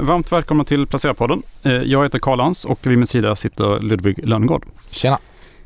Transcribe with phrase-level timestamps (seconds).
[0.00, 1.42] Varmt välkomna till Placerarpodden.
[1.62, 4.66] Eh, jag heter Karl Hans och vid min sida sitter Ludvig Lönngård.
[4.90, 5.18] Tjena!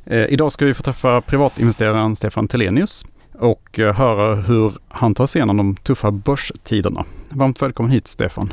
[0.05, 3.07] Eh, idag ska vi få träffa privatinvesteraren Stefan Telenius
[3.39, 7.05] och eh, höra hur han tar sig igenom de tuffa börstiderna.
[7.29, 8.53] Varmt välkommen hit Stefan.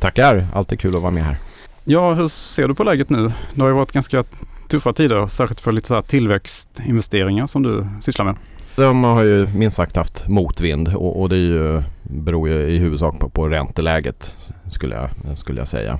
[0.00, 1.36] Tackar, alltid kul att vara med här.
[1.84, 3.32] Ja, hur ser du på läget nu?
[3.54, 4.24] Det har ju varit ganska
[4.68, 8.36] tuffa tider, särskilt för lite så här tillväxtinvesteringar som du sysslar med.
[8.76, 12.78] De har ju minst sagt haft motvind och, och det är ju, beror ju i
[12.78, 14.34] huvudsak på, på ränteläget
[14.66, 15.98] skulle jag, skulle jag säga.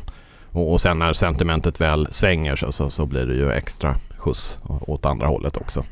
[0.52, 4.60] Och, och sen när sentimentet väl svänger så, så, så, blir det ju extra skjuts
[4.64, 5.84] åt andra hållet också.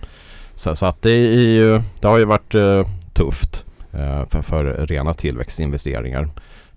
[0.55, 4.65] Så, så att det, är ju, det har ju varit uh, tufft uh, för, för
[4.87, 6.29] rena tillväxtinvesteringar.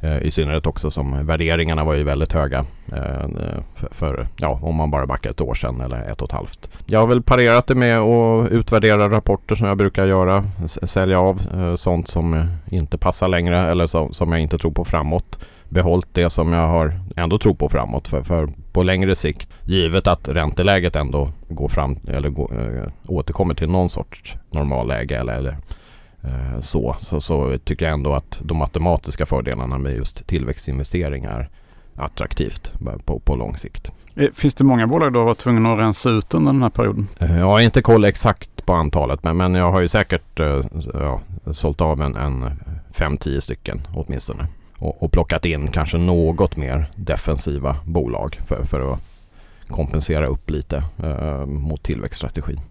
[0.04, 3.30] Eh, I synnerhet också som värderingarna var ju väldigt höga eh,
[3.76, 6.70] för, för, ja, om man bara backar ett år sedan eller ett och ett halvt.
[6.86, 10.46] Jag har väl parerat det med att utvärdera rapporter som jag brukar göra.
[10.66, 14.86] Sälja av eh, sånt som inte passar längre eller som, som jag inte tror på
[14.86, 15.40] framåt.
[15.70, 18.08] Behållt det som jag har ändå tror på framåt.
[18.08, 23.70] För, för på längre sikt, givet att ränteläget ändå går fram eller går, återkommer till
[23.70, 25.58] någon sorts normalläge eller, eller
[26.62, 31.50] så, så, så tycker jag ändå att de matematiska fördelarna med just tillväxtinvestering är
[31.96, 32.72] attraktivt
[33.06, 33.92] på, på lång sikt.
[34.16, 36.70] Eh, finns det många bolag du har varit tvungen att rensa ut under den här
[36.70, 37.08] perioden?
[37.20, 40.40] Eh, jag har inte koll exakt på antalet men, men jag har ju säkert
[40.94, 41.22] ja,
[41.52, 42.44] sålt av en, en
[42.94, 44.48] 5-10 stycken åtminstone.
[44.80, 49.00] Och, och plockat in kanske något mer defensiva bolag för, för att
[49.68, 52.62] kompensera upp lite eh, mot tillväxtstrategin.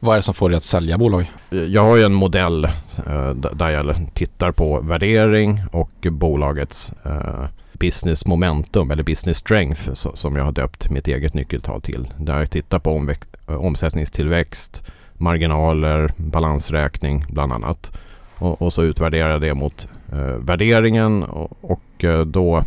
[0.00, 1.32] Vad är det som får dig att sälja bolag?
[1.50, 2.64] Jag har ju en modell
[3.06, 10.36] eh, där jag tittar på värdering och bolagets eh, business momentum eller business strength som
[10.36, 12.08] jag har döpt mitt eget nyckeltal till.
[12.18, 13.14] Där jag tittar på
[13.48, 14.82] eh, omsättningstillväxt,
[15.14, 17.92] marginaler, balansräkning bland annat.
[18.38, 22.64] Och, och så utvärderar jag det mot eh, värderingen och, och eh, då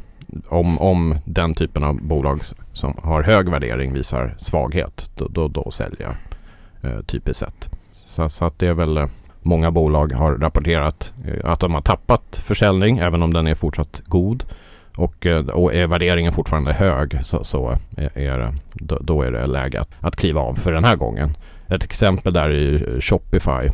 [0.47, 2.41] om, om den typen av bolag
[2.73, 6.15] som har hög värdering visar svaghet, då, då, då säljer jag
[6.81, 7.69] eh, typiskt sett.
[7.91, 9.07] Så, så, att det är väl eh,
[9.41, 14.01] många bolag har rapporterat eh, att de har tappat försäljning även om den är fortsatt
[14.05, 14.43] god.
[14.95, 19.47] Och, eh, och är värderingen fortfarande hög så, så är, det då, då är det
[19.47, 21.37] läge att, att kliva av för den här gången.
[21.67, 23.69] Ett exempel där är Shopify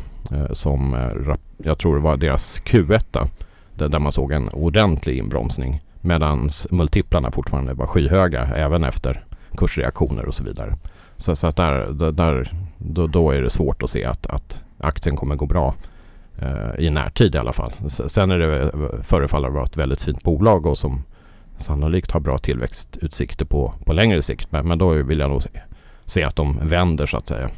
[0.51, 1.09] som
[1.57, 3.27] jag tror var deras Q1
[3.73, 9.23] där man såg en ordentlig inbromsning medan multiplarna fortfarande var skyhöga även efter
[9.57, 10.75] kursreaktioner och så vidare.
[11.17, 15.15] Så, så att där, där då, då, är det svårt att se att, att aktien
[15.15, 15.75] kommer gå bra
[16.39, 17.73] eh, i närtid i alla fall.
[17.89, 18.71] Sen är det,
[19.03, 21.03] förefaller vara ett väldigt fint bolag och som
[21.57, 24.51] sannolikt har bra tillväxtutsikter på, på längre sikt.
[24.51, 25.49] Men, men då vill jag nog se,
[26.05, 27.49] se att de vänder så att säga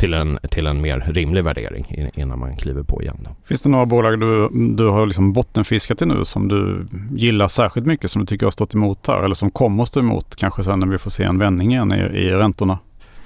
[0.00, 3.16] till en, till en mer rimlig värdering innan man kliver på igen.
[3.24, 3.30] Då.
[3.44, 7.86] Finns det några bolag du, du har liksom bottenfiskat i nu som du gillar särskilt
[7.86, 10.64] mycket som du tycker har stått emot här eller som kommer att stå emot kanske
[10.64, 12.78] sen när vi får se en vändning igen i, i räntorna?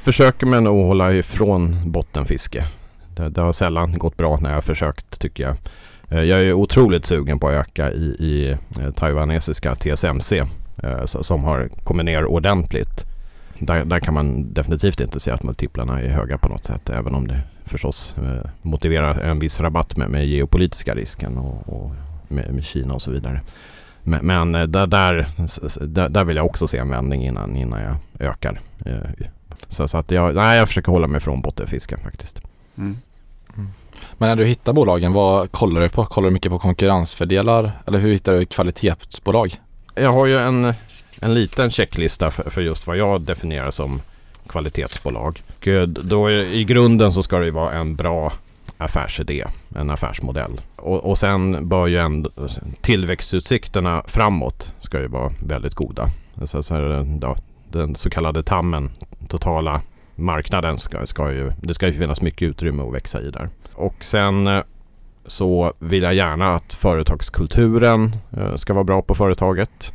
[0.05, 2.67] Försöker man nog hålla ifrån bottenfiske.
[3.17, 5.57] Det, det har sällan gått bra när jag har försökt tycker jag.
[6.09, 10.33] Eh, jag är otroligt sugen på att öka i, i eh, taiwanesiska TSMC
[10.83, 13.05] eh, som har kommit ner ordentligt.
[13.59, 17.15] Där, där, kan man definitivt inte se att multiplarna är höga på något sätt även
[17.15, 18.17] om det förstås
[18.63, 21.93] motiverar en viss rabatt med, med geopolitiska risken och, och
[22.29, 23.41] med, med, Kina och så vidare.
[24.03, 25.29] Men, men där, där,
[26.09, 27.97] där, vill jag också se en vändning innan, innan jag
[28.29, 28.61] ökar
[29.69, 32.41] så, så, att jag, nej, jag försöker hålla mig från bottenfisken faktiskt.
[32.79, 32.99] Mm.
[33.57, 33.69] Mm.
[34.19, 36.05] Men när du hittar bolagen, vad kollar du på?
[36.05, 39.55] Kollar du mycket på konkurrensfördelar eller hur hittar du kvalitetsbolag?
[39.95, 40.75] Jag har ju en,
[41.21, 44.01] en liten checklista för, för just vad jag definierar som
[44.49, 45.43] kvalitetsbolag.
[45.49, 48.33] Och då är, I grunden så ska det vara en bra
[48.79, 49.45] affärsidé,
[49.77, 50.61] en affärsmodell.
[50.77, 52.31] Och, och sen bör ju ändå
[52.81, 56.11] tillväxtutsikterna framåt ska ju vara väldigt goda.
[56.45, 56.75] Så, så,
[57.21, 57.37] ja,
[57.79, 58.91] den så kallade tammen,
[59.29, 59.83] totala
[60.15, 63.49] marknaden, ska, ska ju, det ska ju finnas mycket utrymme att växa i där.
[63.75, 64.63] Och sen eh,
[65.27, 69.93] så vill jag gärna att företagskulturen eh, ska vara bra på företaget.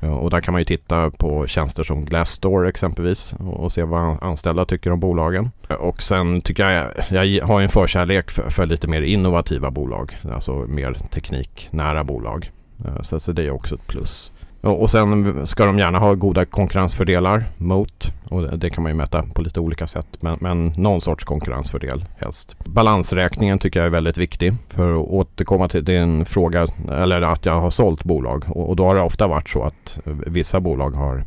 [0.00, 4.64] Och där kan man ju titta på tjänster som Glassdoor exempelvis och se vad anställda
[4.64, 5.50] tycker om bolagen.
[5.78, 6.86] Och sen tycker jag,
[7.26, 12.50] jag har en förkärlek för, för lite mer innovativa bolag, alltså mer tekniknära bolag.
[12.84, 14.32] Eh, så, så det är också ett plus.
[14.62, 19.22] Och sen ska de gärna ha goda konkurrensfördelar mot och det kan man ju mäta
[19.22, 22.56] på lite olika sätt men, men någon sorts konkurrensfördel helst.
[22.64, 27.60] Balansräkningen tycker jag är väldigt viktig för att återkomma till din fråga eller att jag
[27.60, 31.24] har sålt bolag och, och då har det ofta varit så att vissa bolag har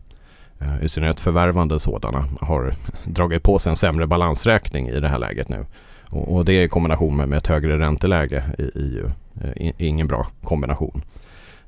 [0.59, 5.19] eh, i synnerhet förvärvande sådana har dragit på sig en sämre balansräkning i det här
[5.19, 5.65] läget nu.
[6.09, 9.11] Och, och det i kombination med, med ett högre ränteläge i EU,
[9.41, 11.01] eh, ingen bra kombination.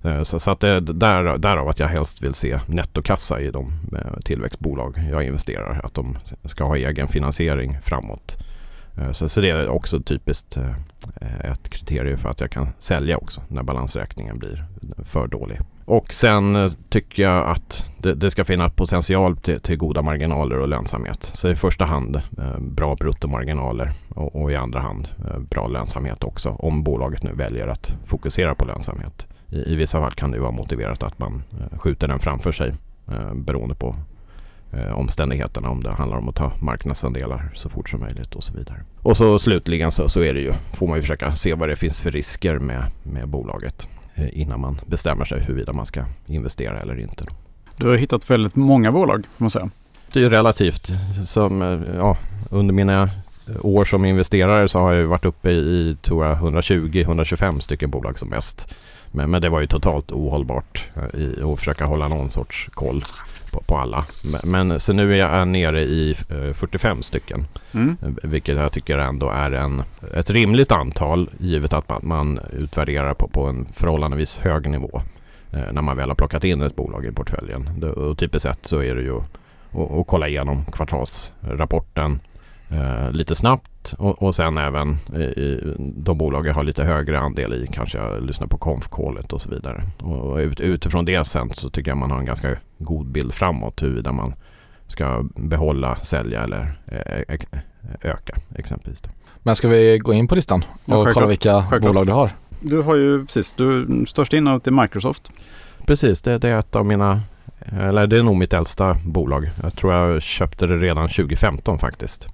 [0.07, 3.73] Eh, så, så att det, där, därav att jag helst vill se nettokassa i de
[3.93, 5.81] eh, tillväxtbolag jag investerar.
[5.83, 8.37] Att de ska ha egen finansiering framåt.
[8.97, 10.57] Eh, så, så det är också typiskt
[11.41, 14.65] ett kriterium för att jag kan sälja också när balansräkningen blir
[15.03, 15.59] för dålig.
[15.85, 20.67] Och sen tycker jag att det, det ska finnas potential till, till, goda marginaler och
[20.67, 21.31] lönsamhet.
[21.33, 22.21] Så i första hand
[22.59, 25.09] bra bruttomarginaler och, och i andra hand
[25.49, 26.49] bra lönsamhet också.
[26.49, 30.51] Om bolaget nu väljer att fokusera på lönsamhet i, i vissa fall kan det vara
[30.51, 32.73] motiverat att man eh, skjuter den framför sig
[33.11, 33.95] eh, beroende på
[34.73, 38.53] eh, omständigheterna om det handlar om att ta marknadsandelar så fort som möjligt och så
[38.53, 38.77] vidare.
[39.01, 41.75] Och så slutligen så, så är det ju, får man ju försöka se vad det
[41.75, 43.87] finns för risker med, med bolaget
[44.31, 47.25] innan man bestämmer sig huruvida man ska investera eller inte.
[47.77, 49.69] Du har hittat väldigt många bolag, får man säga.
[50.13, 50.91] Det är ju relativt.
[51.25, 51.61] Som,
[51.97, 52.17] ja,
[52.49, 53.09] under mina
[53.61, 58.75] år som investerare så har jag varit uppe i 120-125 stycken bolag som mest.
[59.17, 63.03] Men, men det var ju totalt ohållbart eh, i, att försöka hålla någon sorts koll
[63.51, 64.05] på, på alla.
[64.23, 66.15] Men, men så nu är jag nere i
[66.53, 67.45] 45 eh, stycken.
[67.71, 67.97] Mm.
[68.01, 69.83] Eh, vilket jag tycker ändå är en,
[70.13, 75.01] ett rimligt antal givet att man, man utvärderar på, på en förhållandevis hög nivå.
[75.51, 77.83] när man väl har plockat in ett bolag i portföljen.
[77.83, 82.19] Och typiskt sett så är det ju att kolla igenom kvartalsrapporten
[83.11, 87.67] lite snabbt och, och sen även i, de bolag jag har lite högre andel i
[87.73, 89.83] kanske jag lyssnar på konf-callet och så vidare.
[89.99, 93.83] Och ut, utifrån det sen så tycker jag man har en ganska god bild framåt
[93.83, 94.33] huruvida man
[94.87, 97.35] ska behålla, sälja eller eh,
[98.01, 99.03] öka exempelvis.
[99.43, 101.81] Men ska vi gå in på listan och ja, kolla vilka självklart.
[101.81, 102.31] bolag du har?
[102.59, 105.31] Du har ju precis, du största innehavet är Microsoft.
[105.85, 107.21] Precis, det, det, är ett av mina,
[107.59, 109.49] eller det är nog mitt äldsta bolag.
[109.63, 112.27] Jag tror jag köpte det redan 2015 faktiskt.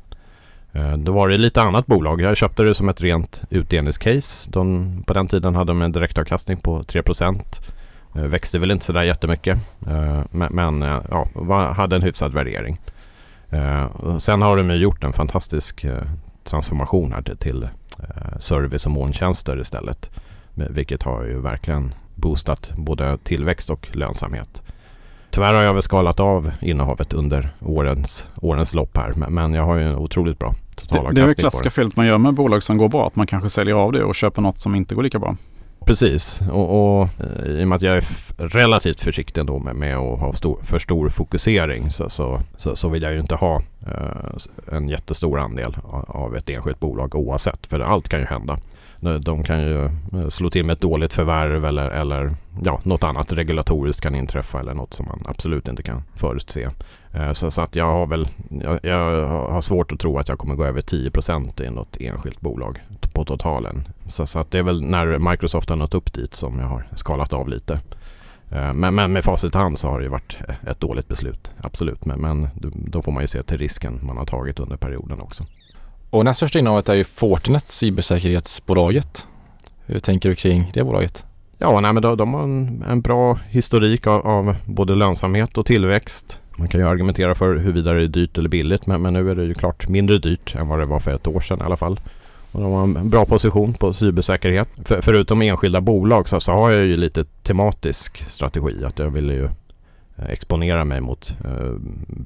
[0.73, 2.21] Eh, då var det lite annat bolag.
[2.21, 4.51] Jag köpte det som ett rent utdelningscase.
[4.51, 7.01] De, på den tiden hade de en direktavkastning på 3
[8.15, 9.57] eh, Växte väl inte sådär jättemycket.
[9.87, 12.79] Eh, men, ja, hade en hyfsad värdering.
[14.19, 15.85] Sen har de gjort en fantastisk
[16.43, 17.67] transformation här till, till
[18.39, 20.09] service och molntjänster istället.
[20.53, 24.61] Vilket har ju verkligen boostat både tillväxt och lönsamhet.
[25.33, 29.13] Tyvärr har jag väl skalat av innehavet under årens, årens lopp här.
[29.29, 32.05] Men jag har ju en otroligt bra totala Det, det är väl klassiska felet man
[32.05, 33.07] gör med bolag som går bra.
[33.07, 35.35] Att man kanske säljer av det och köper något som inte går lika bra.
[35.85, 38.05] Precis och, och eh, i och med att jag är
[38.37, 42.89] relativt försiktig ändå med, med att ha stor, för stor fokusering så, så, så, så,
[42.89, 45.77] vill jag ju inte ha uh, en jättestor andel
[46.07, 47.67] av ett enskilt bolag oavsett.
[47.67, 48.57] För allt kan ju hända.
[49.19, 53.33] De kan ju eh, slå till med ett dåligt förvärv eller, eller ja, något annat
[53.33, 56.69] regulatoriskt kan inträffa eller något som man absolut inte kan förutse.
[57.13, 60.37] Eh, så, så att jag har väl jag, jag, har svårt att tro att jag
[60.37, 62.79] kommer gå över 10% i något enskilt bolag
[63.13, 63.87] på totalen.
[64.07, 66.87] Så, så att det är väl när Microsoft har nått upp dit som jag har
[66.95, 67.79] skalat av lite.
[68.49, 71.51] Eh, men, men med facit i hand så har det ju varit ett dåligt beslut.
[71.61, 72.05] Absolut.
[72.05, 72.49] Men, men
[72.87, 75.45] då får man ju se till risken man har tagit under perioden också.
[76.13, 79.27] Och näst största innehavet är ju Fortinet, cybersäkerhetsbolaget.
[79.85, 81.25] Hur tänker du kring det bolaget?
[81.57, 85.65] Ja, nej, men de, de har en, en, bra historik av, av, både lönsamhet och
[85.65, 86.41] tillväxt.
[86.55, 89.35] Man kan ju argumentera för huruvida det är dyrt eller billigt men, men nu är
[89.35, 91.77] det ju klart mindre dyrt än vad det var för ett år sedan i alla
[91.77, 91.99] fall.
[92.51, 94.69] Och de har en bra position på cybersäkerhet.
[94.85, 98.85] För, förutom enskilda bolag så, så, har jag ju lite tematisk strategi.
[98.85, 99.43] Att jag vill ju
[100.15, 101.71] eh, exponera mig mot eh,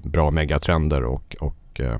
[0.03, 1.95] bra megatrender och, och eh,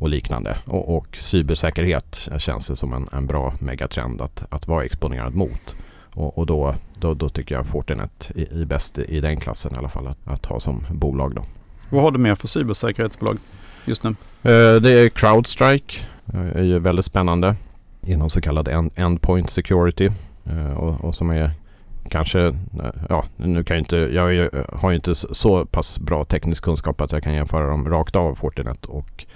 [0.00, 0.56] och liknande.
[0.64, 5.76] Och, och cybersäkerhet känns det som en, en bra megatrend att, att vara exponerad mot.
[6.14, 9.88] Och, och då, då, då, tycker jag Fortinet är, bäst i den klassen i alla
[9.88, 11.34] fall att, att ha som bolag.
[11.34, 11.44] Då.
[11.88, 13.38] Vad har du mer för cybersäkerhetsbolag
[13.86, 14.10] just nu?
[14.42, 15.98] Eh, det är Crowdstrike.
[16.24, 17.56] Det är ju väldigt spännande
[18.02, 20.10] inom så kallad end endpoint security.
[20.44, 21.50] Eh, och, och, som är
[22.08, 22.56] kanske,
[23.08, 27.12] ja nu kan jag inte, jag har ju inte så pass bra teknisk kunskap att
[27.12, 29.26] jag kan jämföra dem rakt av Fortinet och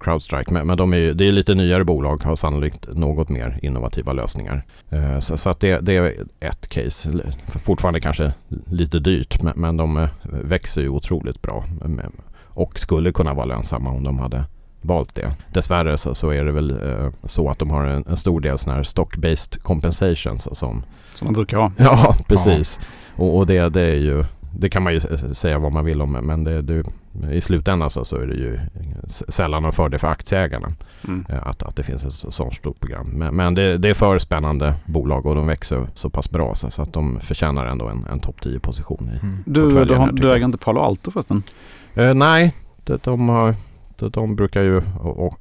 [0.00, 0.52] Crowdstrike.
[0.52, 4.64] Men, men de är, det är lite nyare bolag, har sannolikt något mer innovativa lösningar.
[4.90, 7.32] Eh, så, så att det, det, är ett case.
[7.46, 8.32] Fortfarande kanske
[8.66, 11.64] lite dyrt men, men de eh, växer ju otroligt bra.
[12.44, 14.44] Och skulle kunna vara lönsamma om de hade
[14.80, 15.36] valt det.
[15.52, 18.58] Dessvärre så, så är det väl eh, så att de har en, en stor del
[18.58, 21.72] sådana här stock-based compensations som, som de brukar ha.
[21.78, 22.78] Ja, precis.
[22.80, 23.24] Ja.
[23.24, 25.00] Och, och det, det är ju det kan man ju
[25.32, 26.84] säga vad man vill om men det, det,
[27.30, 28.58] i slutändan så, så är det ju
[29.06, 30.72] sällan en fördel för aktieägarna
[31.08, 31.24] mm.
[31.28, 33.06] Eh, att, att det finns ett sådant stort program.
[33.06, 36.70] Men, men det, det, är för spännande bolag och de växer så pass bra så,
[36.70, 39.38] så att de förtjänar ändå en, en topp 10 position i mm.
[39.46, 41.42] Du, du, har, du äger inte Palo Alto förresten?
[41.94, 43.54] Eh, nej, det, de, har,
[43.96, 44.82] de, de brukar ju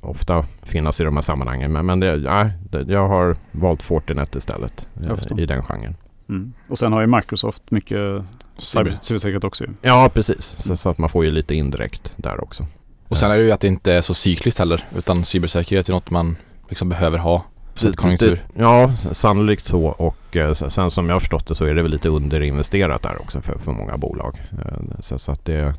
[0.02, 1.72] ofta finnas i de här sammanhangen.
[1.72, 5.96] Men, men det, nej, det, jag har valt Fortinet istället eh, i den genren.
[6.30, 6.54] Mm.
[6.70, 8.24] Och sen har ju Microsoft mycket
[8.60, 8.98] cyber, Cyber.
[9.02, 9.70] cybersäkerhet också ju.
[9.82, 10.56] Ja, precis.
[10.58, 12.66] Så, så att man får ju lite indirekt där också.
[13.08, 15.94] Och sen är det ju att det inte är så cykliskt heller utan cybersäkerhet är
[15.94, 16.38] något man
[16.70, 17.46] liksom behöver ha
[17.96, 18.46] konjunktur.
[18.58, 21.92] Ja, sannolikt så och eh, sen som jag har förstått det så är det väl
[21.92, 24.42] lite underinvesterat där också för, för många bolag.
[24.52, 25.74] Eh, så, så att det,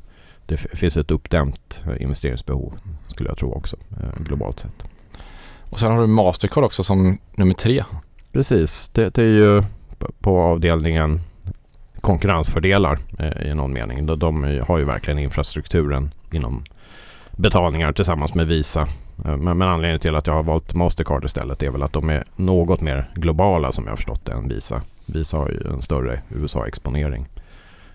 [0.46, 2.72] det finns ett uppdämt eh, investeringsbehov
[3.08, 3.76] skulle jag tro också
[4.16, 4.82] globalt sett.
[5.70, 7.84] Och sen har du Mastercard också som nummer tre.
[8.32, 9.62] Precis, det, det är ju
[10.20, 11.20] på avdelningen
[12.00, 14.06] konkurrensfördelar eh, i någon mening.
[14.06, 16.64] De, de har ju verkligen infrastrukturen inom
[17.32, 18.80] betalningar tillsammans med Visa.
[19.24, 22.10] Eh, men, men anledningen till att jag har valt Mastercard istället är väl att de
[22.10, 24.82] är något mer globala som jag har förstått det än Visa.
[25.06, 27.26] Visa har ju en större USA-exponering.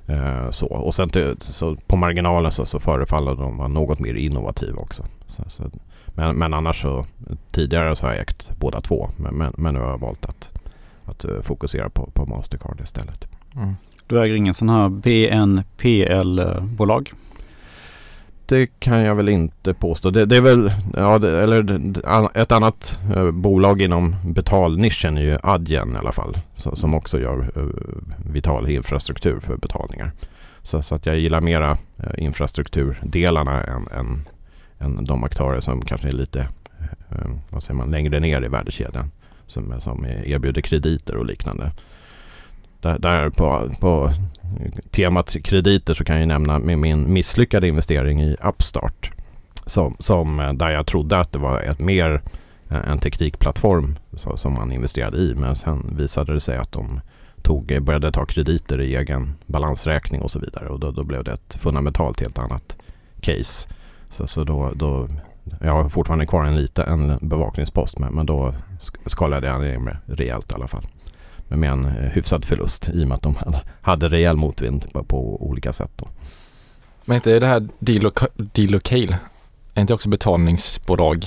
[0.08, 0.68] Eh, så.
[0.68, 5.06] Och sen till, så på marginalen så, så förefaller de vara något mer innovativa också.
[5.28, 5.64] Så, så,
[6.08, 7.06] men, men annars så
[7.52, 9.10] tidigare så har jag ägt båda två.
[9.18, 10.52] Men, men, men nu har jag valt att,
[11.06, 13.28] att eh, fokusera på, på Mastercard istället.
[13.56, 13.76] Mm.
[14.08, 16.34] Du äger ingen sån här BNPL-bolag?
[18.46, 20.10] det kan jag väl inte påstå.
[20.10, 21.82] Det, det är väl, ja, det, eller
[22.38, 26.38] ett annat eh, bolag inom betalnischen är ju Adyen i alla fall.
[26.54, 27.64] Så, som också gör eh,
[28.32, 30.12] vital infrastruktur för betalningar.
[30.62, 34.28] Så, så, att jag gillar mera eh, infrastrukturdelarna än, än,
[34.80, 36.40] än de aktörer som kanske är lite
[37.12, 39.12] eh, vad säger man, längre ner i värdekedjan.
[39.48, 41.72] Som, som erbjuder krediter och liknande.
[42.86, 44.12] Där, där på, på
[44.92, 49.12] temat krediter så kan jag nämna med min misslyckade investering i Upstart.
[49.66, 52.22] Som, som, eh, där jag trodde att det var ett mer
[52.70, 55.36] eh, en teknikplattform så, som man investerade i.
[55.36, 57.02] Men sen visade det sig att de
[57.42, 60.70] tog, eh, började ta krediter i egen balansräkning och så vidare.
[60.70, 62.76] Och då, då blev det ett fundamentalt helt annat
[63.22, 63.70] case.
[64.10, 65.08] Så, så då, då,
[65.62, 68.54] jag har fortfarande kvar en liten bevakningspost men, men då
[69.06, 70.86] skalade jag ner mig rejält i alla fall
[71.48, 73.36] med en eh, hyfsad förlust i och med att de
[73.82, 75.92] hade rejäl motvind på, på olika sätt.
[75.96, 76.08] Då.
[77.06, 77.68] Men inte är det här
[78.36, 79.18] Delocale,
[79.74, 81.26] är inte också betalningsbolag?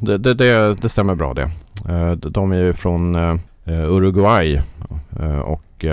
[0.00, 1.50] Det, det, det, det stämmer bra det.
[1.88, 4.62] Eh, de är ju från eh, Uruguay
[5.44, 5.84] och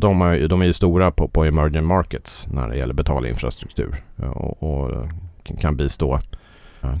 [0.00, 4.62] de är, de är ju stora på, på emerging markets när det gäller betalinfrastruktur och,
[4.62, 5.08] och
[5.60, 6.20] kan bistå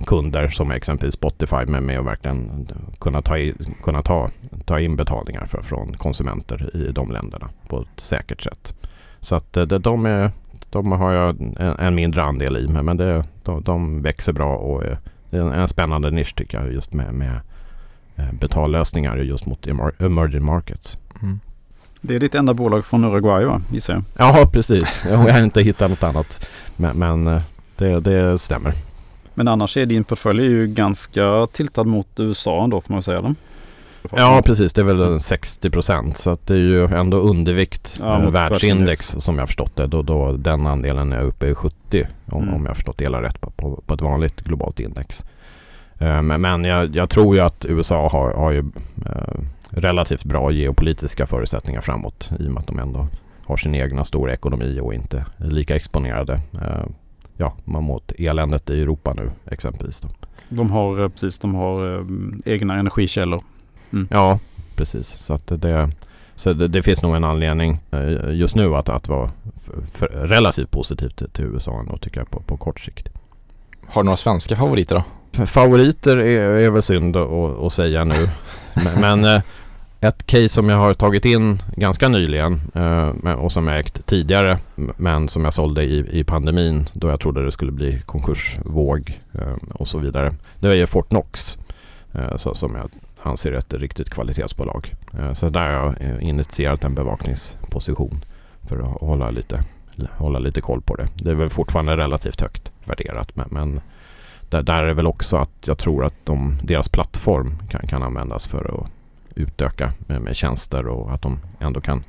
[0.06, 4.30] kunder som exempelvis Spotify med, med att verkligen kunna ta, i, kunna ta,
[4.64, 8.74] ta in betalningar för, från konsumenter i de länderna på ett säkert sätt.
[9.20, 10.30] Så att det, de, är,
[10.70, 14.84] de har jag en, en mindre andel i men det, de, de växer bra och
[14.84, 14.98] är
[15.30, 17.40] en, en spännande nisch tycker jag just med, med
[18.16, 19.66] eh, betallösningar just mot
[19.98, 20.98] emerging markets.
[21.22, 21.40] Mm.
[22.00, 24.02] Det är ditt enda bolag från Uruguay va, gissar jag?
[24.18, 25.04] Ja, precis.
[25.10, 26.48] Jag har inte hittat något annat.
[26.76, 27.42] Men, men eh,
[27.76, 28.74] det, det stämmer.
[29.34, 33.34] Men annars är din portfölj ju ganska tiltad mot USA ändå får man säga det.
[34.10, 38.18] Ja precis, det är väl 60 procent så att det är ju ändå undervikt ja,
[38.18, 39.86] världsindex som jag förstått det.
[39.86, 42.54] Då, då den andelen är uppe i 70 om, mm.
[42.54, 45.24] om jag förstått det hela rätt på, på, på ett vanligt globalt index.
[46.02, 51.26] Uh, men jag, jag, tror ju att USA har, har ju uh, relativt bra geopolitiska
[51.26, 53.06] förutsättningar framåt i och med att de ändå
[53.46, 56.86] har sin egna stora ekonomi och inte är lika exponerade uh,
[57.42, 60.00] ja, mot eländet i Europa nu exempelvis.
[60.00, 60.08] Då.
[60.48, 62.04] De har eh, precis, de har eh,
[62.44, 63.42] egna energikällor.
[63.92, 64.08] Mm.
[64.10, 64.38] Ja,
[64.76, 65.08] precis.
[65.08, 65.90] Så, att det,
[66.36, 69.30] så det, det, finns nog en anledning eh, just nu att, att vara
[69.92, 73.08] för, relativt positivt till, till USA tycker jag på, på kort sikt.
[73.86, 75.46] Har du några svenska favoriter då?
[75.46, 78.28] Favoriter är, är väl synd att, att säga nu.
[79.00, 79.42] men, men
[80.02, 84.58] ett case som jag har tagit in ganska nyligen eh, och som jag ägt tidigare
[84.96, 89.56] men som jag sålde i, i pandemin då jag trodde det skulle bli konkursvåg eh,
[89.74, 90.34] och så vidare.
[90.60, 91.58] Det är ju Fortnox
[92.12, 92.90] eh, så, som jag
[93.22, 94.94] anser är ett riktigt kvalitetsbolag.
[95.18, 98.24] Eh, så där har jag eh, initierat en bevakningsposition
[98.62, 99.64] för att hålla lite,
[100.10, 101.08] hålla lite koll på det.
[101.14, 103.80] Det är väl fortfarande relativt högt värderat men, men
[104.50, 108.46] där, där är väl också att jag tror att de, deras plattform kan, kan användas
[108.46, 108.90] för att
[109.36, 112.04] utöka med, med tjänster och att de ändå kan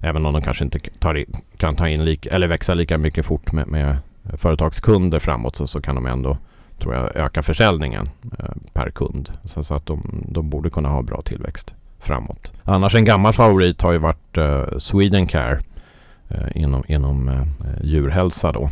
[0.00, 1.24] Även om de kanske inte tar
[1.56, 3.96] kan ta in lika, eller växa lika mycket fort med, med
[4.36, 6.38] företagskunder framåt så, så kan de ändå
[6.78, 9.32] tror jag öka försäljningen eh, per kund.
[9.44, 12.52] Så, så, att de, de borde kunna ha bra tillväxt framåt.
[12.64, 15.60] Annars en gammal favorit har ju varit eh, Swedencare
[16.28, 17.42] eh, inom, inom eh,
[17.82, 18.70] djurhälsa då.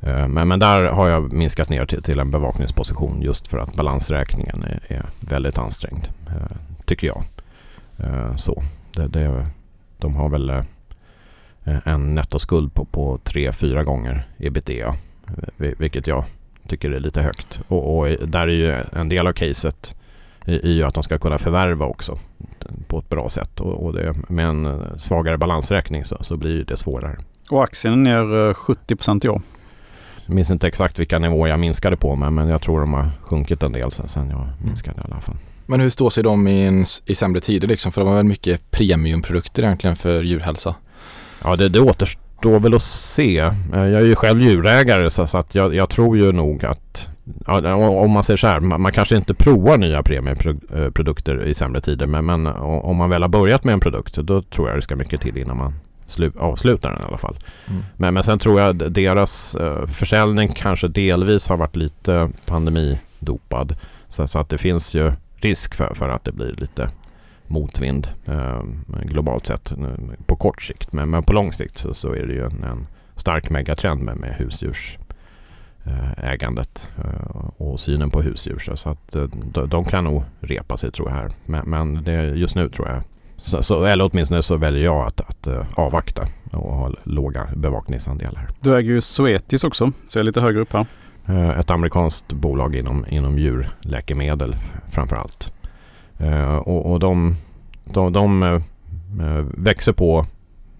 [0.00, 3.74] Eh, men, men där har jag minskat ner till, till en bevakningsposition just för att
[3.74, 6.08] balansräkningen är, är väldigt ansträngd.
[6.26, 7.24] Eh, Eh, tycker jag.
[7.98, 8.62] Eh, så.
[8.94, 9.46] Det, det,
[9.98, 10.62] de har väl eh,
[11.84, 14.96] en nettoskuld på, på 3-4 gånger ebitda.
[15.56, 16.24] Vilket jag
[16.68, 17.60] tycker är lite högt.
[17.68, 19.94] Och, och, där är ju en del av caset
[20.46, 22.18] ju att de ska kunna förvärva också
[22.86, 23.60] på ett bra sätt.
[23.60, 27.18] Och, och det, med en svagare balansräkning så, så blir det svårare.
[27.50, 29.42] Och aktien är ner 70 i år.
[30.26, 33.10] Jag minns inte exakt vilka nivåer jag minskade på men, men jag tror de har
[33.20, 35.36] sjunkit en del sen, sen jag minskade i alla fall.
[35.66, 37.92] Men hur står sig de i, en, i sämre tider liksom?
[37.92, 40.74] För de har väl mycket premiumprodukter egentligen för djurhälsa?
[41.44, 43.38] Ja, det, det återstår väl att se.
[43.38, 47.08] Eh, jag är ju själv djurägare så, att jag, jag, tror ju nog att
[47.46, 52.24] om man säger så här, man, kanske inte provar nya premieprodukter i sämre tider men,
[52.24, 55.20] men om man väl har börjat med en produkt då tror jag det ska mycket
[55.20, 55.74] till innan man
[56.06, 57.38] slu, avslutar den i alla fall.
[57.68, 57.82] Mm.
[57.96, 63.76] Men, men sen tror jag deras försäljning kanske delvis har varit lite pandemidopad.
[64.08, 65.12] Så, så att det finns ju
[65.44, 66.90] risk för, för att det blir lite
[67.46, 68.62] motvind eh,
[69.02, 69.72] globalt sett
[70.26, 70.92] på kort sikt.
[70.92, 74.16] Men, men på lång sikt så, så är det ju en, en stark megatrend med,
[74.16, 78.58] med husdjursägandet eh, eh, och synen på husdjur.
[78.74, 81.30] Så att eh, de, de kan nog repa sig tror jag här.
[81.46, 83.02] Men, men det, just nu tror jag
[83.42, 88.48] så, så, eller åtminstone så väljer jag att, att uh, avvakta och ha låga bevakningsandelar.
[88.60, 90.86] Du äger ju Suetis också, så jag är lite högre upp här.
[91.26, 94.56] Eh, ett amerikanskt bolag inom, inom djurläkemedel
[94.88, 95.52] framför allt.
[96.18, 97.36] Eh, och, och de,
[97.84, 98.60] de, de eh,
[99.54, 100.26] växer på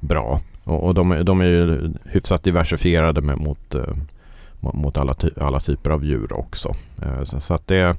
[0.01, 3.75] bra och, och de, de, är ju hyfsat diversifierade med, mot,
[4.61, 6.75] mot alla, ty, alla typer av djur också.
[7.25, 7.97] Så, så att det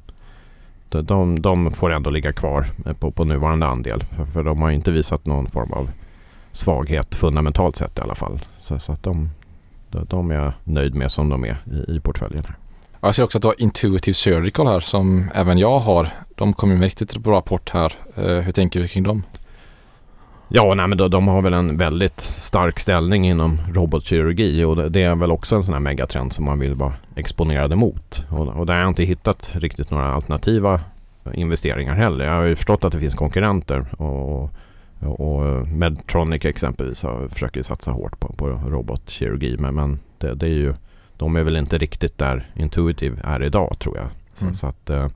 [0.90, 2.66] de, de får ändå ligga kvar
[3.00, 4.04] på, på nuvarande andel.
[4.04, 5.92] För, för de har inte visat någon form av
[6.52, 8.46] svaghet fundamentalt sett i alla fall.
[8.60, 9.30] Så, så att de,
[10.10, 12.44] de är jag nöjd med som de är i, i portföljen.
[12.48, 12.58] Här.
[13.02, 16.08] Jag ser också att du har Intuitive Surgical här som även jag har.
[16.36, 17.94] De kommer med riktigt bra rapport här.
[18.18, 19.24] Uh, hur tänker du kring dem?
[20.48, 24.90] Ja, nej, men de, de har väl en väldigt stark ställning inom robotkirurgi och det,
[24.90, 28.26] det, är väl också en sån här megatrend som man vill vara exponerad mot.
[28.30, 30.82] Och, och där har jag inte hittat riktigt några alternativa
[31.34, 32.26] investeringar heller.
[32.26, 34.50] Jag har ju förstått att det finns konkurrenter och,
[35.06, 40.56] och Medtronic exempelvis har, försöker satsa hårt på, på robotkirurgi men, men det, det, är
[40.56, 40.74] ju,
[41.18, 44.06] de är väl inte riktigt där Intuitive är idag tror jag.
[44.06, 44.54] Mm.
[44.54, 45.08] Så, så, att, eh,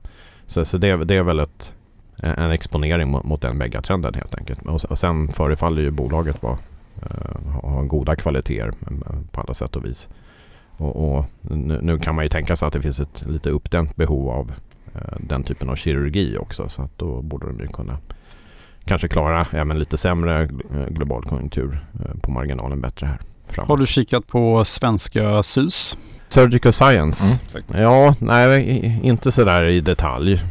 [0.46, 1.72] så, så det, det är väl ett
[2.22, 4.66] en exponering mot, mot den megatrenden helt enkelt.
[4.66, 6.58] Och, och sen förefaller ju bolaget vara,
[7.02, 8.72] uh, ha goda kvaliteter
[9.30, 10.08] på alla sätt och vis.
[10.76, 13.96] Och, och nu, nu, kan man ju tänka sig att det finns ett lite uppdämt
[13.96, 14.52] behov av
[15.20, 16.68] den typen av kirurgi också.
[16.68, 17.98] Så att då borde de ju kunna
[18.88, 23.18] kanske klara även lite sämre eh, global konjunktur uh, på marginalen bättre här.
[23.48, 23.68] Framåt.
[23.68, 25.96] Har du kikat på svenska SUS?
[26.28, 27.40] Surgical Science?
[27.54, 30.42] Mm, ja, nej, inte sådär i detalj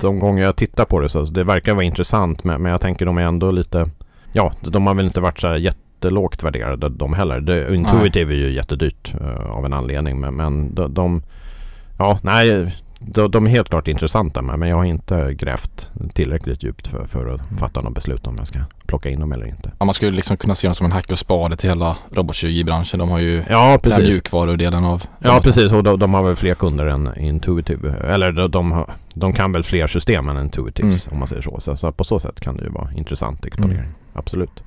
[0.00, 3.18] de gånger jag tittar på det så det verkar vara intressant men, jag tänker de
[3.18, 3.90] är ändå lite
[4.32, 7.40] Ja, de har väl inte varit så här jättelågt värderade de heller.
[7.40, 11.22] Det, Intuitive är ju jättedyrt uh, av en anledning men, men de, de
[11.98, 16.86] Ja, nej de, de, är helt klart intressanta men jag har inte grävt tillräckligt djupt
[16.86, 17.58] för, för att mm.
[17.58, 19.72] fatta något beslut om jag ska plocka in dem eller inte.
[19.78, 22.98] Ja, man skulle liksom kunna se dem som en hack och spade till hela robotkirurgibranschen.
[22.98, 23.98] De har ju ja, precis.
[23.98, 25.04] den mjukvarudelen av...
[25.18, 27.90] Ja, precis och de, de, har väl fler kunder än Intuitive.
[27.90, 28.84] Eller de, de,
[29.14, 31.12] de kan väl fler system än Intuitives mm.
[31.14, 31.60] om man säger så.
[31.60, 31.76] så.
[31.76, 31.92] så.
[31.92, 33.78] på så sätt kan det ju vara intressant exponering.
[33.78, 33.94] Mm.
[34.12, 34.62] Absolut.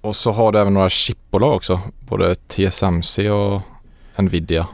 [0.00, 1.80] Och så har du även några chipbolag också.
[2.00, 3.60] Både TSMC och
[4.16, 4.66] Nvidia.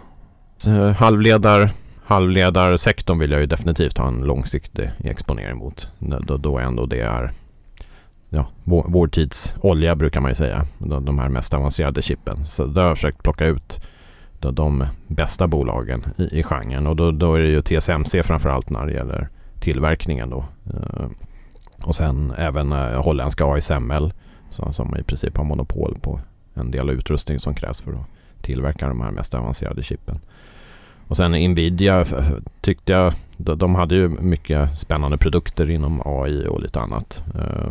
[0.98, 1.70] Halvledar
[2.08, 5.88] halvledarsektorn vill jag ju definitivt ha en långsiktig exponering mot.
[5.98, 7.32] Då, då ändå det är
[8.28, 10.66] ja, vår, vår tids olja brukar man ju säga.
[10.78, 12.44] De, de här mest avancerade chippen.
[12.44, 13.80] Så där har jag försökt plocka ut
[14.40, 16.86] de, de bästa bolagen i, i genren.
[16.86, 19.28] Och då, då är det ju TSMC framförallt när det gäller
[19.60, 20.44] tillverkningen då.
[20.74, 21.06] Eh,
[21.82, 24.12] och sen även eh, holländska ASML
[24.50, 26.20] så, som i princip har monopol på
[26.54, 28.06] en del utrustning som krävs för att
[28.42, 30.20] tillverka de här mest avancerade chippen.
[31.08, 32.06] Och sen Nvidia
[32.60, 37.22] tyckte jag, de hade ju mycket spännande produkter inom AI och lite annat.
[37.34, 37.70] Eh,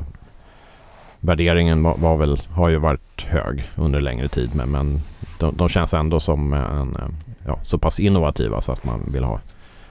[1.20, 5.00] värderingen var, var, väl, har ju varit hög under längre tid men, men
[5.40, 7.10] de, de känns ändå som en, eh,
[7.46, 9.40] ja, så pass innovativa så att man vill ha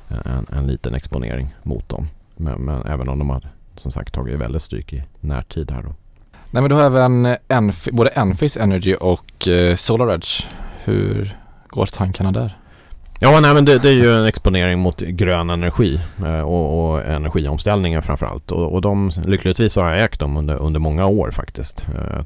[0.08, 2.08] en, en liten exponering mot dem.
[2.36, 5.94] Men, men, även om de har som sagt tagit väldigt stryk i närtid här då.
[6.50, 10.44] Nej men du har även Enf både Enfis Energy och eh, SolarEdge.
[10.84, 11.36] Hur
[11.68, 12.56] går tankarna där?
[13.18, 17.04] Ja, nej, men det, det, är ju en exponering mot grön energi eh, och, och
[17.04, 18.52] energiomställningen framförallt.
[18.52, 21.86] Och, och de, lyckligtvis har jag ägt dem under, under många år faktiskt.
[21.94, 22.18] Eh,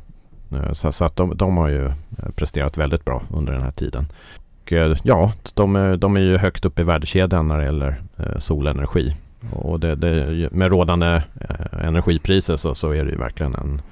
[0.59, 1.93] eh, så, så att de, de, har ju
[2.35, 4.07] presterat väldigt bra under den här tiden.
[4.63, 8.39] Och, eh, ja, de, de är ju högt upp i värdekedjan när det gäller eh,
[8.39, 9.17] solenergi.
[9.53, 11.23] Och det, det, med rådande
[11.85, 13.83] energipriser så, så är det ju verkligen en,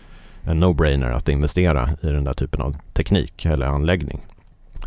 [0.42, 4.20] en no-brainer att investera i den där typen av teknik eller anläggning.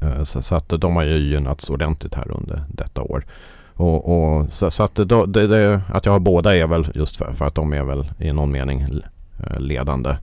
[0.02, 3.26] Eh, så, så, att de har ju gynnats ordentligt här under detta år.
[3.74, 7.18] Och, och så, så, att, då, det, det, att jag har båda är väl just
[7.18, 10.16] för, för att de är väl i någon mening eh, ledande.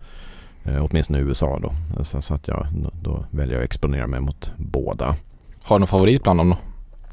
[0.65, 1.73] Eh, åtminstone i USA då.
[2.05, 2.67] Så, så att jag,
[3.03, 5.17] då väljer jag att exponera mig mot båda.
[5.63, 6.57] Har du någon favorit bland dem då?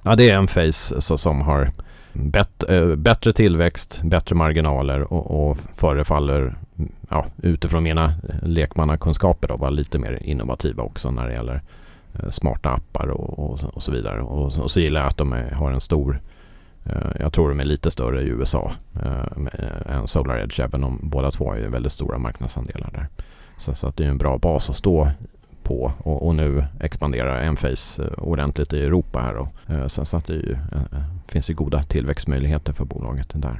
[0.04, 1.72] Ja det är en face så, som har
[2.14, 6.56] bett, äh, bättre tillväxt, bättre marginaler och, och förefaller
[7.10, 11.62] ja, utifrån mina lekmannakunskaper då vara lite mer innovativa också när det gäller
[12.30, 14.22] smarta appar och, och, och, så vidare.
[14.22, 16.22] Och, och så gillar jag att de är, har en stor
[16.84, 18.72] äh, jag tror de är lite större i USA
[19.86, 23.08] än SolarEdge även om båda två har väldigt stora marknadsandelar där.
[23.58, 25.12] Så, så att det är en bra bas att stå
[25.66, 29.36] på och, och nu expanderar Enphase eh, ordentligt i Europa här.
[29.36, 33.60] Och, eh, så, så att det ju, eh, finns ju goda tillväxtmöjligheter för bolaget där.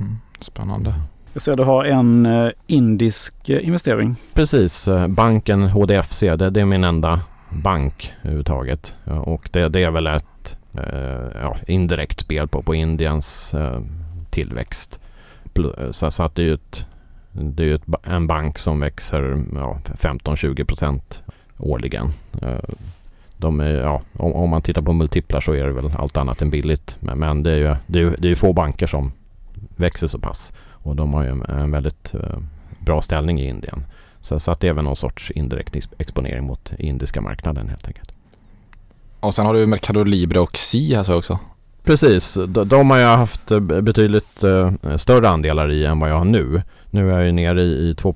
[0.00, 0.94] Mm, spännande.
[1.32, 2.28] Jag ser att du har en
[2.66, 4.16] indisk investering.
[4.34, 7.20] Precis, banken HDFC det, det är min enda
[7.50, 8.94] bank överhuvudtaget.
[9.04, 13.80] Eh, och det, det är väl ett eh, ja, indirekt spel på, på Indiens eh,
[14.30, 15.00] tillväxt.
[15.90, 16.86] Så, så att det är ju ett
[17.32, 21.22] det är ju en bank som växer ja, 15-20 procent
[21.58, 22.10] årligen.
[23.36, 26.42] De är, ja, om, om, man tittar på multiplar så är det väl allt annat
[26.42, 26.96] än billigt.
[27.00, 29.12] Men, men det är ju det är, det är få banker som
[29.76, 30.52] växer så pass.
[30.68, 32.14] Och de har ju en, en väldigt
[32.78, 33.84] bra ställning i Indien.
[34.26, 38.12] Så, så att det är väl någon sorts indirekt exponering mot indiska marknaden helt enkelt.
[39.20, 41.38] Och sen har du Mercado Libre och Si här så också.
[41.84, 46.14] Precis, de, de har jag haft eh, betydligt uh, större andelar i än vad jag
[46.14, 46.62] har nu.
[46.90, 48.14] Nu är jag nere i, i 2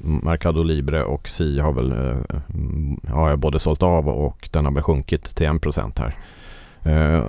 [0.00, 2.16] Mercado Libre och Si har väl uh,
[3.08, 6.14] har jag både sålt av och den har väl sjunkit till 1 här.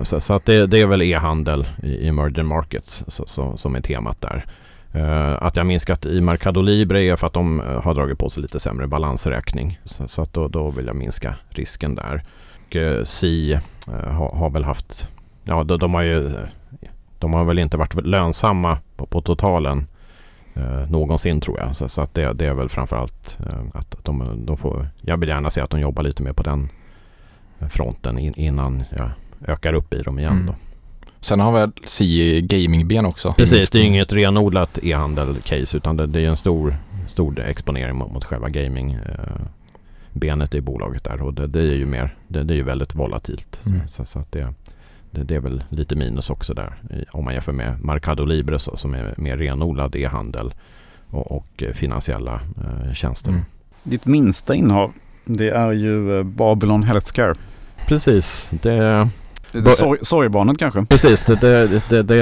[0.04, 3.80] Så, så, att det, det är väl e-handel i emerging markets så, så, som är
[3.80, 4.46] temat där.
[4.94, 8.42] Uh, att jag minskat i Mercado Libre är för att de har dragit på sig
[8.42, 9.80] lite sämre balansräkning.
[9.84, 12.22] Så, så att då, då vill jag minska risken där.
[12.66, 12.76] Och,
[13.08, 15.08] Si har, har väl haft
[15.44, 16.30] ja, de, de, har ju
[17.18, 19.86] de har väl inte varit lönsamma på, på totalen
[20.54, 21.76] eh, någonsin tror jag.
[21.76, 25.28] Så, så att det, det, är väl framförallt eh, att de, de får, jag vill
[25.28, 26.68] gärna se att de jobbar lite mer på den
[27.70, 29.10] fronten in, innan jag
[29.46, 30.46] ökar upp i dem igen mm.
[30.46, 30.54] då.
[31.22, 33.32] Sen har väl Si gamingben också.
[33.32, 38.12] Precis, det är inget renodlat e-handel-case utan det, det, är en stor, stor exponering mot,
[38.12, 39.42] mot själva gaming eh,
[40.12, 42.94] benet i bolaget där och det, det är ju mer, det, det, är ju väldigt
[42.94, 43.60] volatilt.
[43.66, 43.88] Mm.
[43.88, 44.54] Så, så, att det,
[45.10, 46.74] det, det, är väl lite minus också där
[47.10, 50.54] om man jämför med Mercado Libre så, som är mer renodlad e-handel
[51.10, 53.30] och, och finansiella eh, tjänster.
[53.30, 53.42] Mm.
[53.82, 54.92] Ditt minsta innehav
[55.24, 57.34] det är ju eh, Babylon Healthcare.
[57.86, 58.50] Precis.
[58.62, 59.08] Det,
[59.52, 60.84] Sorg, sorgbarnet kanske?
[60.84, 62.16] Precis, det, det, det, det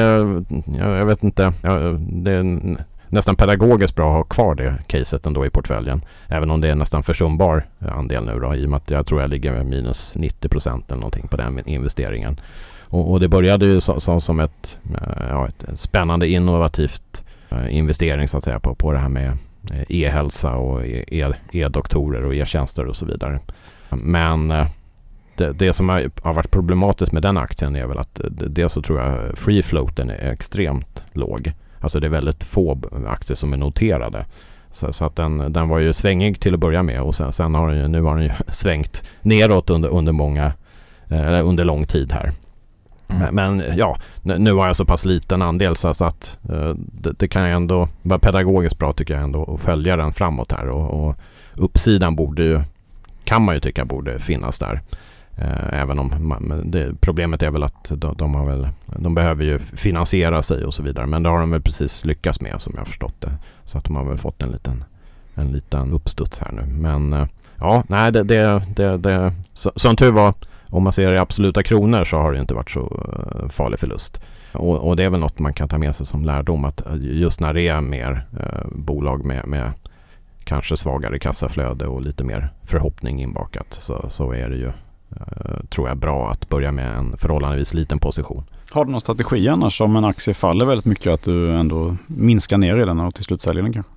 [0.79, 1.53] jag, vet inte.
[1.99, 2.77] det är
[3.09, 6.05] nästan pedagogiskt bra att ha kvar det caset ändå i portföljen.
[6.29, 9.21] Även om det är nästan försumbar andel nu då i och med att jag tror
[9.21, 12.41] jag ligger med minus 90 procent eller någonting på den investeringen.
[12.89, 17.77] Och, och det började ju så, så, som ett, eh, ja, ett spännande innovativt eh,
[17.77, 19.39] investering så att säga på, på det här med
[19.73, 23.41] eh, e-hälsa och e, e-doktorer och e-tjänster och så vidare.
[23.91, 24.53] Men
[25.55, 29.39] det, som har varit problematiskt med den aktien är väl att dels så tror jag
[29.39, 31.53] free floaten är extremt låg.
[31.81, 34.25] Alltså det är väldigt få aktier som är noterade.
[34.73, 37.55] Så, så, att den, den var ju svängig till att börja med och sen, sen
[37.55, 40.53] har den, nu har den ju svängt neråt under, under många,
[41.09, 42.33] eh, under lång tid här.
[43.09, 43.35] Mm.
[43.35, 47.47] Men, ja, nu har jag så pass liten andel så, att uh, det, det, kan
[47.47, 51.17] ju ändå vara pedagogiskt bra tycker jag ändå att följa den framåt här och, och
[51.57, 52.61] uppsidan borde ju,
[53.25, 54.81] kan man ju tycka borde finnas där.
[55.41, 59.45] Eh, även om man, det, problemet är väl att de, de, har väl, de behöver
[59.45, 61.07] ju finansiera sig och så vidare.
[61.07, 63.33] Men det har de väl precis lyckats med som jag har förstått det.
[63.65, 64.85] Så att de har väl fått en liten,
[65.35, 66.63] en liten uppstuds här nu.
[66.67, 67.27] Men eh,
[67.59, 70.35] ja, nej det, det, det, det så, som tur var
[70.71, 74.21] om man ser i absoluta kronor så har det inte varit så eh, farlig förlust.
[74.53, 77.41] Och, och, det är väl något man kan ta med sig som lärdom att just
[77.41, 79.73] när det är mer eh, bolag med, med
[80.45, 84.73] kanske svagare kassaflöde och lite mer förhoppning inbakat så, så är det ju
[85.69, 88.45] tror jag bra att börja med en förhållandevis liten position.
[88.71, 92.59] Har du någon strategi annars om en aktie faller väldigt mycket att du ändå minskar
[92.59, 93.93] ner i den och till slut säljer den kanske?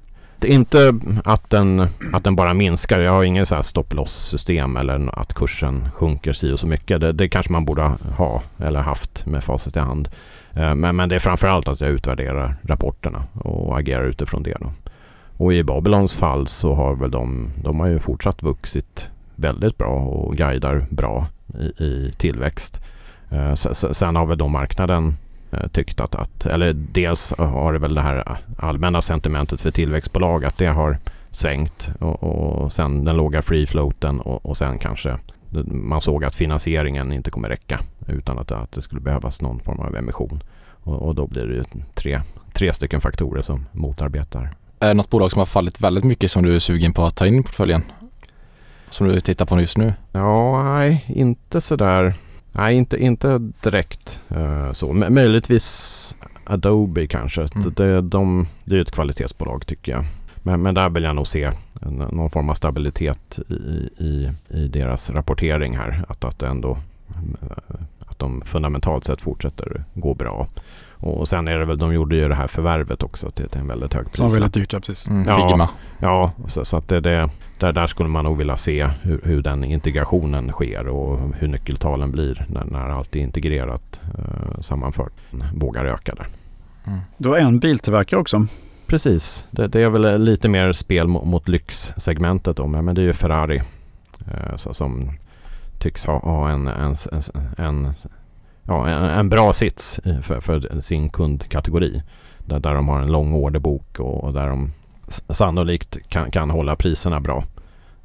[0.45, 2.99] inte att den, att den bara minskar.
[2.99, 7.01] Jag har ingen så här stopp-loss-system eller att kursen sjunker si och så mycket.
[7.01, 7.81] Det, det kanske man borde
[8.17, 10.09] ha eller haft med facit i hand.
[10.53, 14.57] Eh, men, men det är framförallt att jag utvärderar rapporterna och agerar utifrån det.
[14.59, 14.71] Då.
[15.37, 19.87] Och i Babylons fall så har väl de, de har ju fortsatt vuxit väldigt bra
[19.87, 21.27] och guidar bra
[21.59, 22.81] i, i tillväxt.
[23.29, 25.17] Eh, sen har väl då marknaden
[25.51, 30.45] eh, tyckt att, att, eller dels har det väl det här allmänna sentimentet för tillväxtbolag
[30.45, 30.97] att det har
[31.31, 35.17] svängt och, och sen den låga free floaten och, och sen kanske
[35.65, 39.79] man såg att finansieringen inte kommer räcka utan att, att det skulle behövas någon form
[39.79, 40.43] av emission.
[40.83, 42.21] Och, och då blir det ju tre,
[42.53, 44.55] tre stycken faktorer som motarbetar.
[44.79, 47.15] Är det något bolag som har fallit väldigt mycket som du är sugen på att
[47.15, 47.83] ta in i portföljen?
[48.93, 49.93] Som du tittar på just nu?
[50.11, 52.13] Ja, nej, inte sådär.
[52.51, 54.91] Nej, inte, inte direkt uh, så.
[54.91, 57.41] M möjligtvis Adobe kanske.
[57.41, 57.73] Mm.
[57.75, 60.05] Det, de, det är ett kvalitetsbolag tycker jag.
[60.35, 61.51] Men, men där vill jag nog se
[61.81, 66.05] en, någon form av stabilitet i, i, i deras rapportering här.
[66.07, 66.77] Att, att, ändå,
[67.99, 70.47] att de fundamentalt sett fortsätter gå bra.
[70.97, 73.67] Och sen är det väl, de gjorde ju det här förvärvet också till, till en
[73.67, 74.17] väldigt hög pris.
[74.17, 75.07] Som var väldigt dyrt, ja precis.
[75.07, 77.29] Mm, ja, ja, så, så att det, det,
[77.63, 82.11] där, där skulle man nog vilja se hur, hur den integrationen sker och hur nyckeltalen
[82.11, 85.13] blir när, när allt är integrerat eh, sammanfört.
[85.53, 86.27] Vågar öka där.
[86.87, 86.99] Mm.
[87.17, 88.45] Du har en biltillverkare också.
[88.87, 93.05] Precis, det, det, är väl lite mer spel mot, mot lyxsegmentet då, men det är
[93.05, 93.61] ju Ferrari
[94.27, 95.11] eh, så, som
[95.79, 96.95] tycks ha, ha en, en,
[97.57, 97.93] en,
[98.63, 102.01] ja, en, en bra sits för, för sin kundkategori.
[102.45, 104.71] Där, där de har en lång orderbok och, och där de
[105.29, 107.43] sannolikt kan, kan hålla priserna bra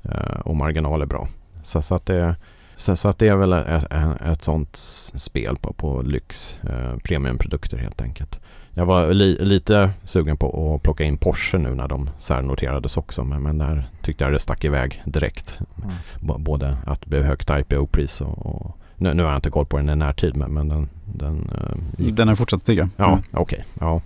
[0.02, 1.28] eh, och marginaler bra.
[1.62, 2.36] Så, så, att det,
[2.76, 4.76] så, så, att det är väl ett, ett sånt
[5.14, 8.40] spel på, på lyx, eh, premiumprodukter helt enkelt.
[8.74, 13.24] Jag var li, lite sugen på att plocka in Porsche nu när de särnoterades också
[13.24, 15.58] men, men där tyckte jag det stack iväg direkt.
[15.82, 16.42] Mm.
[16.42, 19.76] Både att det blev högt IPO-pris och, och nu, nu har jag inte koll på
[19.76, 22.16] den i närtid men, men den, den, uh, gick...
[22.16, 22.88] den har fortsatt stiga.
[22.96, 23.18] Ja, mm.
[23.18, 23.40] okej.
[23.40, 24.00] Okay, ja.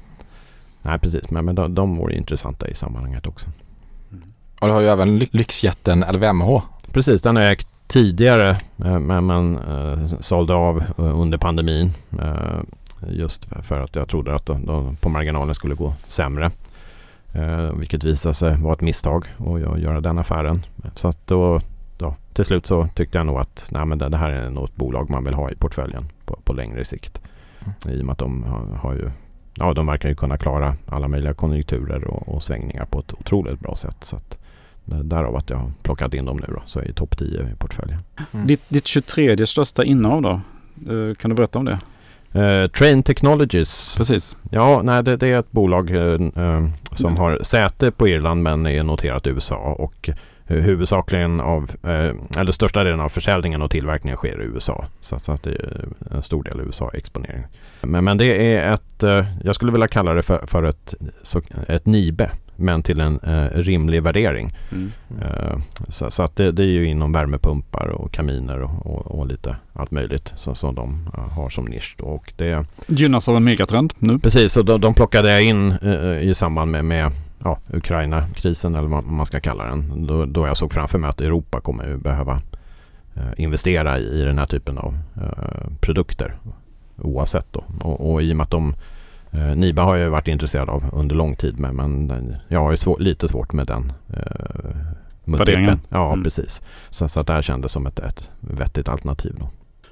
[0.82, 1.30] Nej, precis.
[1.30, 3.48] Men, men de, de vore intressanta i sammanhanget också.
[4.62, 6.62] Och du har ju även lyxjätten LVMH.
[6.92, 8.50] Precis, den har jag ägt tidigare
[8.84, 11.92] eh, men man uh, sålde av uh, under pandemin.
[13.08, 16.50] Just för att jag trodde att de, på marginalen skulle gå sämre.
[17.74, 20.66] Vilket visade sig vara ett misstag att göra den affären.
[20.94, 21.60] Så att då,
[21.98, 25.10] då, till slut så tyckte jag nog att nej, men det, här är något bolag
[25.10, 27.20] man vill ha i portföljen på, på längre sikt.
[27.60, 27.98] Mm.
[27.98, 29.10] I och med att de har, har ju
[29.54, 33.60] ja, de verkar ju kunna klara alla möjliga konjunkturer och, och svängningar på ett otroligt
[33.60, 34.04] bra sätt.
[34.04, 34.38] Så att,
[34.84, 37.56] därav att jag har plockat in dem nu då, så är i topp 10 i
[37.58, 37.98] portföljen.
[38.32, 38.46] Mm.
[38.46, 40.40] Ditt, ditt 23 största innehav då?
[40.92, 41.78] Eh, kan du berätta om det?
[42.36, 43.96] Uh, Train Technologies.
[43.96, 44.36] Precis.
[44.50, 47.16] Ja, nej, det, det är ett bolag uh, uh, som mm.
[47.16, 50.10] har säte på Irland men är noterat i USA och
[50.46, 51.70] huvudsakligen av,
[52.36, 54.86] eller största delen av försäljningen och tillverkningen sker i USA.
[55.00, 57.44] Så, så att det är en stor del USA-exponering.
[57.82, 60.94] Men, men det är ett, jag skulle vilja kalla det för, för ett,
[61.68, 64.52] ett NIBE men till en eh, rimlig värdering.
[64.72, 64.92] Mm.
[65.20, 69.26] Eh, så, så, att det, det, är ju inom värmepumpar och kaminer och, och, och
[69.26, 71.94] lite allt möjligt så, som de uh, har som nisch.
[71.98, 72.04] Då.
[72.04, 74.18] Och det gynnas av en megatrend nu.
[74.18, 77.12] Precis, och de, de plockade jag in uh, i samband med, med
[77.44, 80.06] ja, Ukraina-krisen eller vad man ska kalla den.
[80.06, 82.40] Då, då jag såg framför mig att Europa kommer ju behöva
[83.16, 84.98] uh, investera i, i den här typen av
[85.80, 86.36] produkter
[86.98, 87.64] oavsett då.
[87.80, 88.74] Och, och i och med att de
[89.32, 92.76] Eh, Niba har jag varit intresserad av under lång tid men, men jag har ju
[92.76, 94.22] svår, lite svårt med den eh,
[95.24, 95.80] Värderingen?
[95.88, 96.24] Ja, mm.
[96.24, 96.62] precis.
[96.90, 99.34] Så, så att det här kändes som ett, ett vettigt alternativ.
[99.40, 99.50] Då.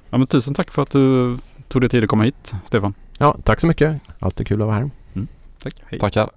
[0.09, 2.93] Ja, men tusen tack för att du tog dig tid att komma hit, Stefan.
[3.17, 4.01] Ja, tack så mycket.
[4.19, 4.89] Alltid kul att vara här.
[5.13, 5.27] Mm.
[5.63, 5.75] Tack.
[5.85, 5.99] Hej.
[5.99, 6.29] Tackar.